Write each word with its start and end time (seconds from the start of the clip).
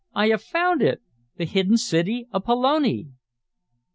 I 0.15 0.29
have 0.29 0.41
found 0.41 0.81
it! 0.81 1.03
The 1.37 1.45
hidden 1.45 1.77
city 1.77 2.27
of 2.31 2.45
Pelone!" 2.45 3.13